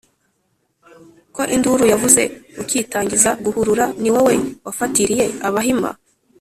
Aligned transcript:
Ko 1.35 1.41
induru 1.55 1.83
yavuze 1.93 2.21
ukitangiza 2.61 3.29
guhurura, 3.43 3.85
ni 4.01 4.09
wowe 4.13 4.35
wafatiliye 4.65 5.25
Abahima? 5.47 5.89